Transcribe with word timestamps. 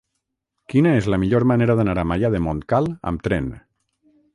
Quina 0.73 0.93
és 1.01 1.09
la 1.15 1.19
millor 1.25 1.47
manera 1.53 1.77
d'anar 1.81 1.97
a 2.05 2.09
Maià 2.13 2.35
de 2.37 2.43
Montcal 2.49 2.93
amb 3.13 3.27
tren? 3.29 3.57